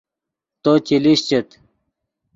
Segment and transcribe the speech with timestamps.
[0.63, 1.47] تو چے لیشچیت